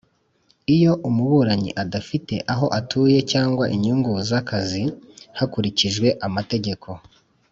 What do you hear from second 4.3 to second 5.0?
akazi